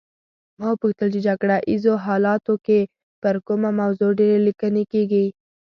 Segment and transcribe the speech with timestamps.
[0.59, 2.79] ما وپوښتل په جګړه ایزو حالاتو کې
[3.21, 5.25] پر کومه موضوع ډېرې لیکنې کیږي.